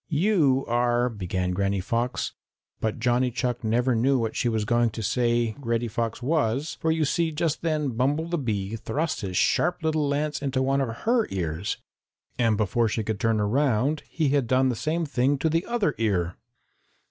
"You 0.09 0.65
are" 0.67 1.09
began 1.09 1.51
Granny 1.51 1.79
Fox, 1.79 2.33
but 2.79 2.97
Johnny 2.97 3.29
Chuck 3.29 3.63
never 3.63 3.93
knew 3.93 4.17
what 4.17 4.35
she 4.35 4.49
was 4.49 4.65
going 4.65 4.89
to 4.89 5.03
say 5.03 5.55
Reddy 5.59 5.87
Fox 5.87 6.23
was, 6.23 6.73
for 6.81 6.89
you 6.89 7.05
see 7.05 7.31
just 7.31 7.61
then 7.61 7.89
Bumble 7.89 8.27
the 8.27 8.39
Bee 8.39 8.75
thrust 8.75 9.21
his 9.21 9.37
sharp 9.37 9.83
little 9.83 10.07
lance 10.07 10.41
into 10.41 10.63
one 10.63 10.81
of 10.81 10.89
her 11.05 11.27
ears, 11.29 11.77
and 12.39 12.57
before 12.57 12.87
she 12.87 13.03
could 13.03 13.19
turn 13.19 13.39
around 13.39 14.01
he 14.09 14.29
had 14.29 14.47
done 14.47 14.69
the 14.69 14.75
same 14.75 15.05
thing 15.05 15.37
to 15.37 15.49
the 15.51 15.67
other 15.67 15.93
ear. 15.99 16.33